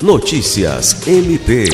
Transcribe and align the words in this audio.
Notícias 0.00 1.08
MP. 1.08 1.64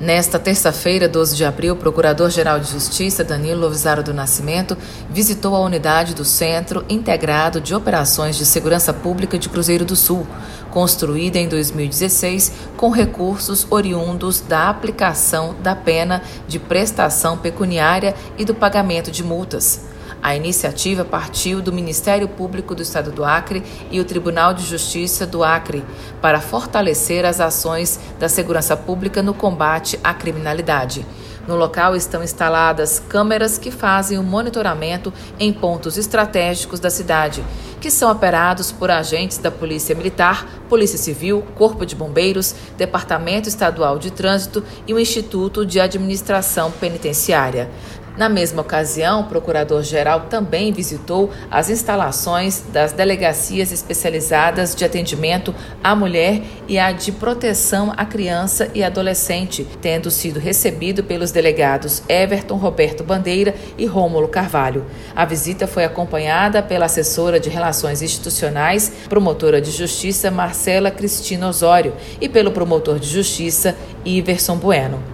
Nesta 0.00 0.36
terça-feira, 0.36 1.08
12 1.08 1.36
de 1.36 1.44
abril, 1.44 1.74
o 1.74 1.76
Procurador-Geral 1.76 2.58
de 2.58 2.72
Justiça, 2.72 3.22
Danilo 3.22 3.60
Lovisaro 3.60 4.02
do 4.02 4.12
Nascimento, 4.12 4.76
visitou 5.08 5.54
a 5.54 5.60
unidade 5.60 6.12
do 6.12 6.24
Centro 6.24 6.84
Integrado 6.88 7.60
de 7.60 7.72
Operações 7.72 8.34
de 8.34 8.44
Segurança 8.44 8.92
Pública 8.92 9.38
de 9.38 9.48
Cruzeiro 9.48 9.84
do 9.84 9.94
Sul, 9.94 10.26
construída 10.72 11.38
em 11.38 11.48
2016 11.48 12.50
com 12.76 12.90
recursos 12.90 13.64
oriundos 13.70 14.40
da 14.40 14.68
aplicação 14.68 15.54
da 15.62 15.76
pena 15.76 16.20
de 16.48 16.58
prestação 16.58 17.38
pecuniária 17.38 18.12
e 18.36 18.44
do 18.44 18.56
pagamento 18.56 19.12
de 19.12 19.22
multas. 19.22 19.93
A 20.24 20.34
iniciativa 20.34 21.04
partiu 21.04 21.60
do 21.60 21.70
Ministério 21.70 22.26
Público 22.26 22.74
do 22.74 22.80
Estado 22.80 23.12
do 23.12 23.22
Acre 23.22 23.62
e 23.90 24.00
o 24.00 24.06
Tribunal 24.06 24.54
de 24.54 24.64
Justiça 24.64 25.26
do 25.26 25.44
Acre 25.44 25.84
para 26.22 26.40
fortalecer 26.40 27.26
as 27.26 27.42
ações 27.42 28.00
da 28.18 28.26
segurança 28.26 28.74
pública 28.74 29.22
no 29.22 29.34
combate 29.34 30.00
à 30.02 30.14
criminalidade. 30.14 31.04
No 31.46 31.56
local 31.56 31.94
estão 31.94 32.24
instaladas 32.24 32.98
câmeras 32.98 33.58
que 33.58 33.70
fazem 33.70 34.16
o 34.16 34.22
monitoramento 34.22 35.12
em 35.38 35.52
pontos 35.52 35.98
estratégicos 35.98 36.80
da 36.80 36.88
cidade, 36.88 37.44
que 37.78 37.90
são 37.90 38.10
operados 38.10 38.72
por 38.72 38.90
agentes 38.90 39.36
da 39.36 39.50
Polícia 39.50 39.94
Militar, 39.94 40.48
Polícia 40.70 40.96
Civil, 40.96 41.44
Corpo 41.54 41.84
de 41.84 41.94
Bombeiros, 41.94 42.54
Departamento 42.78 43.46
Estadual 43.46 43.98
de 43.98 44.10
Trânsito 44.10 44.64
e 44.86 44.94
o 44.94 44.98
Instituto 44.98 45.66
de 45.66 45.78
Administração 45.78 46.70
Penitenciária. 46.70 47.68
Na 48.16 48.28
mesma 48.28 48.62
ocasião, 48.62 49.22
o 49.22 49.24
procurador-geral 49.24 50.26
também 50.30 50.72
visitou 50.72 51.30
as 51.50 51.68
instalações 51.68 52.62
das 52.72 52.92
delegacias 52.92 53.72
especializadas 53.72 54.72
de 54.72 54.84
atendimento 54.84 55.52
à 55.82 55.96
mulher 55.96 56.42
e 56.68 56.78
a 56.78 56.92
de 56.92 57.10
proteção 57.10 57.92
à 57.96 58.04
criança 58.04 58.70
e 58.72 58.84
adolescente, 58.84 59.66
tendo 59.82 60.12
sido 60.12 60.38
recebido 60.38 61.02
pelos 61.02 61.32
delegados 61.32 62.02
Everton 62.08 62.56
Roberto 62.56 63.02
Bandeira 63.02 63.52
e 63.76 63.84
Rômulo 63.84 64.28
Carvalho. 64.28 64.86
A 65.16 65.24
visita 65.24 65.66
foi 65.66 65.84
acompanhada 65.84 66.62
pela 66.62 66.86
assessora 66.86 67.40
de 67.40 67.48
Relações 67.48 68.00
Institucionais, 68.00 68.92
promotora 69.08 69.60
de 69.60 69.72
Justiça 69.72 70.30
Marcela 70.30 70.90
Cristina 70.90 71.48
Osório 71.48 71.94
e 72.20 72.28
pelo 72.28 72.52
promotor 72.52 73.00
de 73.00 73.08
Justiça 73.08 73.74
Iverson 74.04 74.56
Bueno. 74.56 75.13